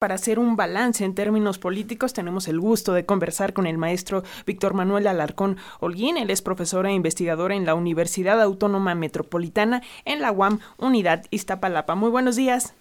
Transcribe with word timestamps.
Para 0.00 0.14
hacer 0.14 0.38
un 0.38 0.56
balance 0.56 1.04
en 1.04 1.14
términos 1.14 1.58
políticos, 1.58 2.14
tenemos 2.14 2.48
el 2.48 2.58
gusto 2.58 2.94
de 2.94 3.04
conversar 3.04 3.52
con 3.52 3.66
el 3.66 3.76
maestro 3.76 4.22
Víctor 4.46 4.72
Manuel 4.72 5.06
Alarcón 5.06 5.58
Holguín. 5.78 6.16
Él 6.16 6.30
es 6.30 6.40
profesor 6.40 6.86
e 6.86 6.92
investigador 6.94 7.52
en 7.52 7.66
la 7.66 7.74
Universidad 7.74 8.40
Autónoma 8.40 8.94
Metropolitana 8.94 9.82
en 10.06 10.22
la 10.22 10.32
UAM, 10.32 10.60
Unidad 10.78 11.26
Iztapalapa. 11.30 11.96
Muy 11.96 12.08
buenos 12.08 12.36
días. 12.36 12.74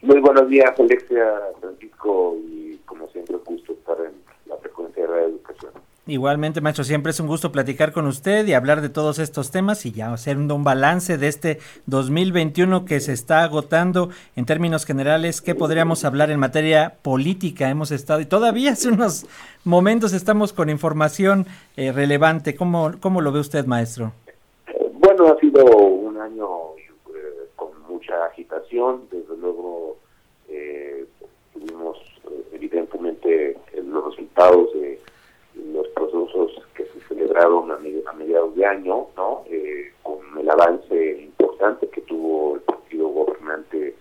Muy 0.00 0.20
buenos 0.20 0.48
días, 0.48 0.72
Alexia, 0.80 1.34
Francisco, 1.60 2.34
y 2.48 2.78
como 2.86 3.08
siempre, 3.08 3.36
gusto 3.44 3.74
estar 3.74 3.98
en 4.00 4.14
la 4.46 4.56
frecuencia 4.56 5.02
de 5.02 5.08
Radio 5.10 5.26
Educación. 5.26 5.82
Igualmente, 6.04 6.60
maestro, 6.60 6.82
siempre 6.82 7.10
es 7.10 7.20
un 7.20 7.28
gusto 7.28 7.52
platicar 7.52 7.92
con 7.92 8.08
usted 8.08 8.44
y 8.48 8.54
hablar 8.54 8.80
de 8.80 8.88
todos 8.88 9.20
estos 9.20 9.52
temas 9.52 9.86
y 9.86 9.92
ya 9.92 10.12
hacer 10.12 10.36
un, 10.36 10.64
balance 10.64 11.16
de 11.16 11.28
este 11.28 11.58
2021 11.86 12.84
que 12.84 12.98
se 12.98 13.12
está 13.12 13.44
agotando 13.44 14.08
en 14.34 14.44
términos 14.44 14.84
generales. 14.84 15.40
¿Qué 15.40 15.54
podríamos 15.54 16.04
hablar 16.04 16.32
en 16.32 16.40
materia 16.40 16.96
política? 17.02 17.70
Hemos 17.70 17.92
estado 17.92 18.20
y 18.20 18.26
todavía 18.26 18.72
hace 18.72 18.88
unos 18.88 19.26
momentos 19.62 20.12
estamos 20.12 20.52
con 20.52 20.70
información 20.70 21.46
eh, 21.76 21.92
relevante. 21.92 22.56
¿Cómo, 22.56 22.90
¿Cómo 22.98 23.20
lo 23.20 23.30
ve 23.30 23.38
usted, 23.38 23.64
maestro? 23.66 24.10
Bueno, 24.94 25.28
ha 25.28 25.38
sido 25.38 25.64
un 25.64 26.18
año 26.18 26.48
eh, 27.14 27.46
con 27.54 27.80
mucha 27.88 28.24
agitación. 28.24 29.02
Desde 29.08 29.36
luego 29.36 29.98
eh, 30.48 31.06
tuvimos 31.52 31.96
evidentemente 32.52 33.56
los 33.84 34.04
resultados 34.04 34.72
de 34.74 34.81
a, 37.36 38.12
mediados 38.12 38.54
de 38.54 38.66
año, 38.66 39.06
¿no? 39.16 39.42
Eh, 39.46 39.92
con 40.02 40.18
el 40.38 40.50
avance 40.50 41.22
importante 41.22 41.88
que 41.88 42.00
tuvo 42.02 42.56
el 42.56 42.60
partido 42.62 43.08
gobernante 43.08 43.94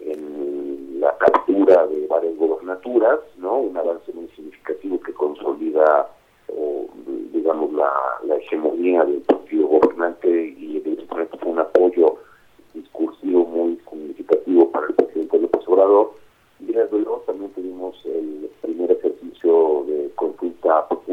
en 0.00 1.00
la 1.00 1.16
captura 1.18 1.86
de 1.86 2.06
varias 2.06 2.36
gobernaturas, 2.36 3.20
¿no? 3.36 3.58
Un 3.58 3.76
avance 3.76 4.12
muy 4.12 4.28
significativo 4.28 5.00
que 5.00 5.12
consolida, 5.12 6.08
digamos, 7.32 7.72
la, 7.72 7.92
la 8.24 8.36
hegemonía 8.36 9.04
del 9.04 9.20
partido 9.22 9.66
gobernante 9.68 10.28
y 10.58 10.76
evidentemente 10.76 11.36
fue 11.38 11.52
un 11.52 11.58
apoyo 11.60 12.16
discursivo 12.74 13.44
muy 13.44 13.78
significativo 13.90 14.70
para 14.70 14.86
el 14.86 14.94
presidente 14.94 15.38
López 15.38 15.62
Obrador. 15.66 16.12
Y 16.60 16.72
desde 16.72 16.98
luego 16.98 17.22
también 17.26 17.50
tuvimos 17.52 17.96
el 18.04 18.50
primer 18.60 18.90
ejercicio 18.90 19.84
de 19.86 20.10
consulta 20.16 20.86
que 21.06 21.12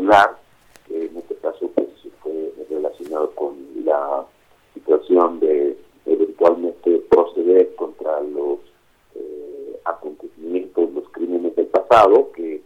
que 12.34 12.62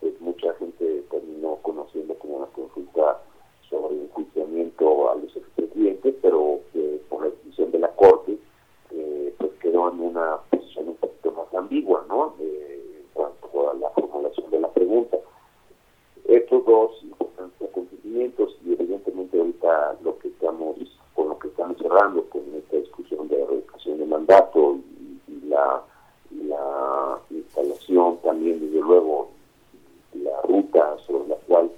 pues, 0.00 0.20
mucha 0.20 0.54
gente 0.54 1.02
terminó 1.10 1.56
conociendo 1.62 2.14
como 2.14 2.38
una 2.38 2.46
consulta 2.46 3.20
sobre 3.68 4.02
enjuiciamiento 4.02 5.10
a 5.10 5.14
los 5.16 5.36
expresidentes, 5.36 6.14
pero 6.22 6.60
que 6.72 7.00
por 7.08 7.24
la 7.24 7.30
decisión 7.30 7.70
de 7.70 7.78
la 7.78 7.88
Corte 7.94 8.38
eh, 8.92 9.34
pues 9.38 9.52
quedó 9.60 9.92
en 9.92 10.00
una 10.00 10.38
posición 10.50 10.88
un 10.88 10.96
poquito 10.96 11.32
más 11.32 11.54
ambigua, 11.54 12.04
¿no? 12.08 12.34
en 12.40 13.04
cuanto 13.12 13.70
a 13.70 13.74
la 13.74 13.90
formulación 13.90 14.50
de 14.50 14.60
la 14.60 14.68
pregunta 14.68 15.18
estos 16.24 16.64
dos 16.64 17.02
importantes 17.02 17.68
acontecimientos 17.68 18.56
y 18.64 18.72
evidentemente 18.72 19.38
ahorita 19.38 19.98
lo 20.02 20.18
que 20.18 20.28
estamos 20.28 20.76
con 21.14 21.28
lo 21.28 21.38
que 21.38 21.48
estamos 21.48 21.76
cerrando 21.78 22.24
con 22.30 22.42
esta 22.54 22.76
discusión 22.76 23.28
de 23.28 23.44
revocación 23.44 23.98
de 23.98 24.06
mandato 24.06 24.78
y, 25.28 25.48
la, 25.48 25.58
la 25.58 25.82
instalación 27.50 28.18
también 28.18 28.60
desde 28.60 28.80
luego 28.80 29.30
la 30.14 30.40
ruta 30.42 30.96
sobre 31.06 31.28
la 31.28 31.36
cual 31.46 31.70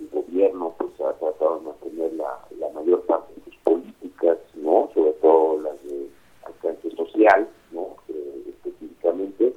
el 0.00 0.08
gobierno 0.08 0.74
pues 0.78 0.92
ha 1.00 1.12
tratado 1.14 1.58
de 1.58 1.66
mantener 1.66 2.12
la, 2.14 2.38
la 2.58 2.68
mayor 2.70 3.02
parte 3.02 3.34
de 3.34 3.44
sus 3.44 3.56
políticas 3.62 4.38
no 4.54 4.88
sobre 4.94 5.12
todo 5.14 5.60
las 5.60 5.82
de 5.84 6.08
alcance 6.44 6.90
social 6.96 7.48
no 7.72 7.96
eh, 8.08 8.42
específicamente 8.48 9.52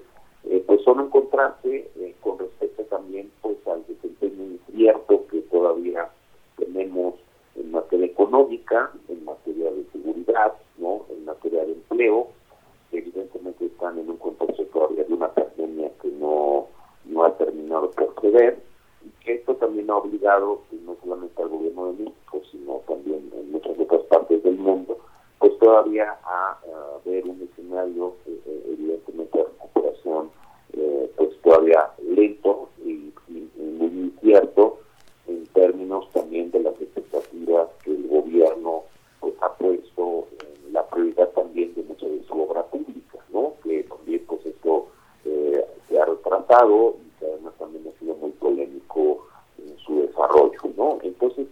eh, 0.45 0.63
pues 0.65 0.81
son 0.83 0.99
encontrarse 0.99 1.89
eh, 1.95 2.15
con 2.21 2.39
respecto 2.39 2.83
también 2.85 3.31
pues 3.41 3.57
al 3.67 3.85
desempeño 3.87 4.43
incierto 4.43 5.25
que 5.27 5.41
todavía 5.41 6.09
tenemos 6.57 7.15
en 7.55 7.71
materia 7.71 8.05
económica, 8.05 8.91
en 9.09 9.25
materia 9.25 9.71
de 9.71 9.85
seguridad, 9.91 10.53
no, 10.77 11.05
en 11.09 11.25
materia 11.25 11.65
de 11.65 11.73
empleo, 11.73 12.29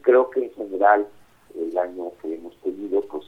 creo 0.09 0.30
que 0.31 0.44
en 0.46 0.52
general 0.53 1.08
el 1.53 1.78
año 1.78 2.12
que 2.20 2.34
hemos 2.34 2.56
tenido 2.62 3.00
pues 3.02 3.24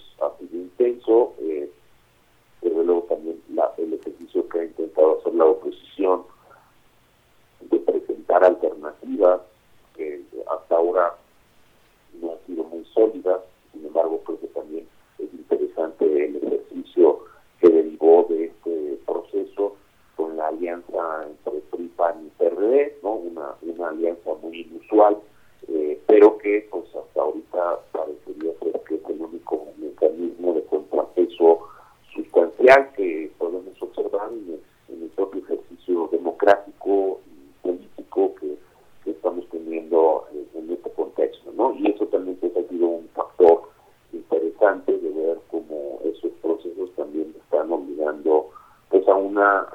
una 49.42 49.68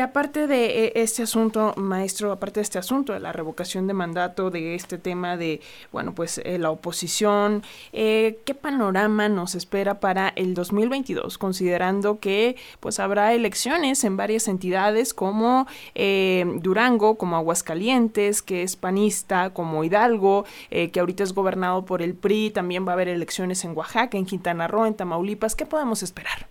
Aparte 0.00 0.46
de 0.46 0.86
eh, 0.86 0.92
este 0.94 1.22
asunto, 1.22 1.74
maestro, 1.76 2.32
aparte 2.32 2.60
de 2.60 2.62
este 2.62 2.78
asunto 2.78 3.12
de 3.12 3.20
la 3.20 3.32
revocación 3.32 3.86
de 3.86 3.92
mandato, 3.92 4.50
de 4.50 4.74
este 4.74 4.98
tema 4.98 5.36
de, 5.36 5.60
bueno, 5.92 6.14
pues 6.14 6.38
eh, 6.38 6.58
la 6.58 6.70
oposición, 6.70 7.62
eh, 7.92 8.38
¿qué 8.44 8.54
panorama 8.54 9.28
nos 9.28 9.54
espera 9.54 10.00
para 10.00 10.32
el 10.36 10.54
2022, 10.54 11.38
considerando 11.38 12.18
que 12.18 12.56
pues 12.80 12.98
habrá 12.98 13.34
elecciones 13.34 14.02
en 14.04 14.16
varias 14.16 14.48
entidades 14.48 15.12
como 15.12 15.66
Durango, 15.94 17.16
como 17.16 17.36
Aguascalientes, 17.36 18.42
que 18.42 18.62
es 18.62 18.76
panista, 18.76 19.50
como 19.50 19.84
Hidalgo, 19.84 20.44
que 20.70 21.00
ahorita 21.00 21.24
es 21.24 21.34
gobernado 21.34 21.84
por 21.84 22.02
el 22.02 22.14
PRI, 22.14 22.50
también 22.50 22.86
va 22.86 22.92
a 22.92 22.94
haber 22.94 23.08
elecciones 23.08 23.64
en 23.64 23.76
Oaxaca, 23.76 24.16
en 24.16 24.26
Quintana 24.26 24.66
Roo, 24.66 24.86
en 24.86 24.94
Tamaulipas, 24.94 25.54
¿qué 25.54 25.66
podemos 25.66 26.02
esperar? 26.02 26.46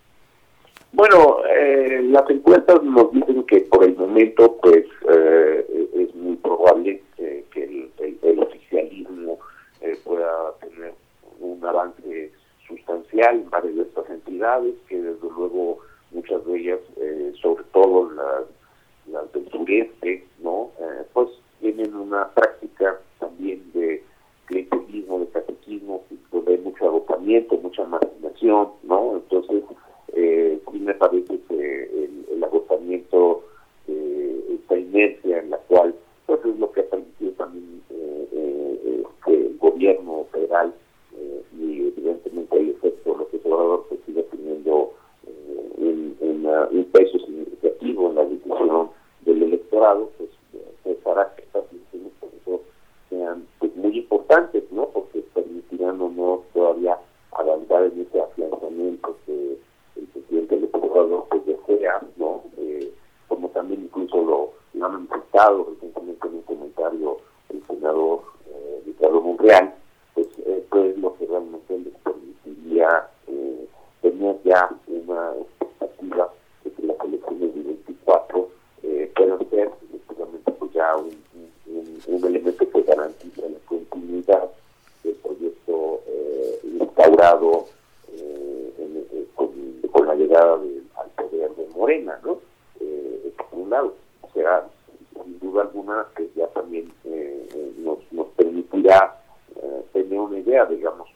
Bueno, 0.92 1.38
eh, 1.60 2.02
las 2.04 2.28
encuestas 2.30 2.82
nos 2.82 3.12
dicen 3.12 3.44
que 3.44 3.60
por 3.62 3.84
el 3.84 3.94
momento, 3.94 4.56
pues, 4.62 4.86
eh, 5.12 5.88
es 5.94 6.14
muy 6.14 6.36
probable 6.36 7.02
que 7.16 7.44
el, 8.22 8.38
oficialismo 8.38 9.38
eh, 9.82 9.98
pueda 10.04 10.52
tener 10.60 10.94
un 11.40 11.62
avance 11.64 12.32
sustancial 12.66 13.36
en 13.36 13.50
varias 13.50 13.76
de 13.76 13.82
estas 13.82 14.08
entidades, 14.08 14.74
que 14.88 14.96
desde 14.96 15.28
luego 15.36 15.78
muchas 16.12 16.44
de 16.46 16.56
ellas, 16.56 16.80
sobre 17.42 17.64
todo 17.72 18.10
las, 18.12 18.44
las 19.12 19.32
del 19.32 19.50
sureste, 19.50 20.24
¿no? 20.42 20.70
pues 21.12 21.28
tienen 21.60 21.94
una 21.94 22.28
práctica 22.30 22.69
manifestado 65.40 65.66
recientemente 65.70 66.28
en 66.28 66.34
un 66.34 66.42
comentario 66.42 67.16
el 67.48 67.66
senador 67.66 68.22
eh, 68.46 68.82
Ricardo 68.86 69.20
Monreal, 69.20 69.74
pues 70.14 70.28
esto 70.38 70.84
es 70.84 70.98
lo 70.98 71.16
que 71.16 71.26
realmente 71.26 71.78
les 71.78 71.94
permitiría 71.94 73.08
eh, 73.26 73.66
tener 74.02 74.36
ya 74.44 74.70
una 74.86 75.32
expectativa 75.36 76.32
de 76.64 76.72
que 76.72 76.82
las 76.86 76.96
elecciones 77.04 77.54
del 77.54 77.64
24 77.64 78.48
eh, 78.82 79.12
puedan 79.16 79.50
ser 79.50 79.70
efectivamente 79.84 80.52
pues 80.52 80.72
ya 80.72 80.96
un, 80.96 81.10
un, 82.06 82.24
elemento 82.24 82.68
que 82.70 82.82
garantiza 82.82 83.42
la 83.42 83.58
continuidad 83.66 84.50
del 85.02 85.14
proyecto 85.14 86.00
eh, 86.06 86.60
instaurado 86.64 87.66
llegada 90.20 90.54
al 90.54 91.10
poder 91.16 91.50
de 91.56 91.66
Morena, 91.74 92.18
¿no? 92.24 92.38
Eh, 92.80 93.32
por 93.50 93.58
un 93.58 93.70
lado, 93.70 93.94
o 94.22 94.30
sea, 94.32 94.66
sin 95.24 95.38
que 96.16 96.30
ya 96.34 96.46
también 96.48 96.92
eh, 97.04 97.48
eh, 97.54 97.72
nos, 97.78 98.28
permitirá 98.36 99.20
eh, 99.56 99.84
tener 99.92 100.18
una 100.18 100.38
idea, 100.38 100.64
digamos, 100.66 101.08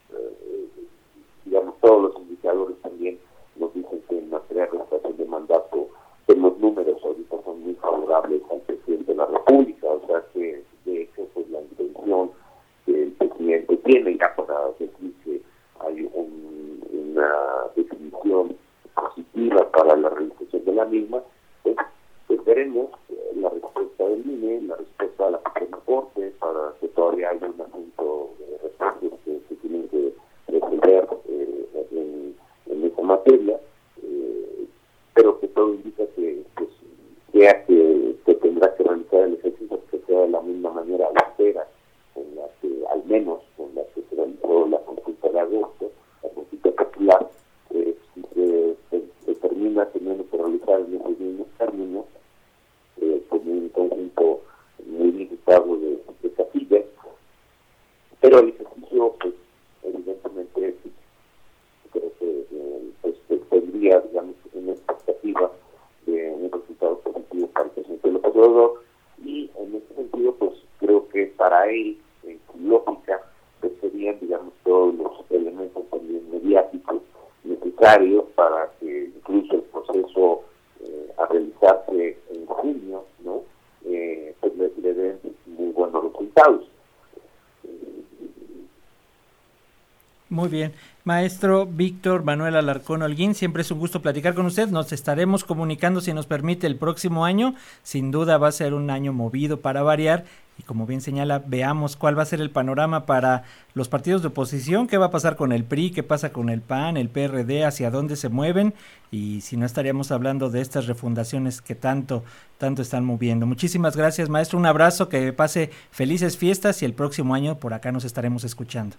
Muy 90.29 90.49
bien. 90.49 90.73
Maestro 91.05 91.65
Víctor 91.65 92.23
Manuel 92.23 92.55
Alarcón 92.55 93.03
Holguín, 93.03 93.35
siempre 93.35 93.61
es 93.61 93.71
un 93.71 93.79
gusto 93.79 94.01
platicar 94.01 94.33
con 94.33 94.47
usted. 94.47 94.67
Nos 94.69 94.91
estaremos 94.91 95.43
comunicando, 95.43 96.01
si 96.01 96.13
nos 96.13 96.25
permite, 96.25 96.67
el 96.67 96.77
próximo 96.77 97.25
año. 97.25 97.53
Sin 97.83 98.11
duda 98.11 98.37
va 98.37 98.47
a 98.47 98.51
ser 98.51 98.73
un 98.73 98.89
año 98.89 99.13
movido 99.13 99.61
para 99.61 99.83
variar. 99.83 100.25
Y 100.57 100.63
como 100.63 100.85
bien 100.85 101.01
señala, 101.01 101.43
veamos 101.45 101.97
cuál 101.97 102.17
va 102.17 102.21
a 102.21 102.25
ser 102.25 102.39
el 102.39 102.49
panorama 102.49 103.05
para 103.05 103.43
los 103.73 103.89
partidos 103.89 104.21
de 104.21 104.29
oposición, 104.29 104.87
qué 104.87 104.97
va 104.97 105.07
a 105.07 105.11
pasar 105.11 105.35
con 105.35 105.51
el 105.51 105.65
PRI, 105.65 105.91
qué 105.91 106.01
pasa 106.01 106.31
con 106.31 106.49
el 106.49 106.61
PAN, 106.61 106.95
el 106.95 107.09
PRD, 107.09 107.65
hacia 107.65 107.91
dónde 107.91 108.15
se 108.15 108.29
mueven 108.29 108.73
y 109.11 109.41
si 109.41 109.57
no 109.57 109.65
estaríamos 109.65 110.11
hablando 110.11 110.49
de 110.49 110.61
estas 110.61 110.87
refundaciones 110.87 111.61
que 111.61 111.75
tanto, 111.75 112.23
tanto 112.57 112.81
están 112.81 113.03
moviendo. 113.03 113.45
Muchísimas 113.45 113.97
gracias, 113.97 114.29
maestro. 114.29 114.57
Un 114.57 114.65
abrazo, 114.65 115.09
que 115.09 115.33
pase 115.33 115.71
felices 115.91 116.37
fiestas 116.37 116.81
y 116.81 116.85
el 116.85 116.93
próximo 116.93 117.35
año 117.35 117.59
por 117.59 117.73
acá 117.73 117.91
nos 117.91 118.05
estaremos 118.05 118.43
escuchando. 118.45 118.95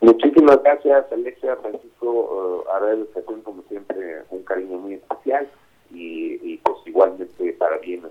Muchísimas 0.00 0.62
gracias, 0.62 1.06
Alexia, 1.12 1.56
Francisco, 1.56 2.06
uh, 2.06 2.84
la 2.84 2.92
educación 2.92 3.42
como 3.42 3.62
siempre, 3.68 4.22
un 4.30 4.42
cariño 4.44 4.78
muy 4.78 4.94
especial 4.94 5.48
y, 5.90 6.56
pues 6.58 6.76
igualmente 6.86 7.52
para 7.54 7.78
bien 7.78 8.02
eh, 8.04 8.10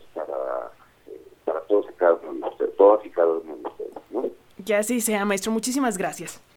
para 1.47 1.61
todos 1.61 1.85
y 1.89 1.93
cada 1.93 2.13
uno 2.15 2.33
de 2.33 2.49
ustedes, 2.49 2.75
todos 2.75 3.05
y 3.05 3.09
cada 3.09 3.27
uno 3.29 3.55
de 3.55 3.69
ustedes. 3.69 3.91
¿no? 4.11 4.23
Ya 4.65 4.79
así 4.79 4.99
sea, 4.99 5.23
maestro. 5.23 5.51
Muchísimas 5.51 5.97
gracias. 5.97 6.41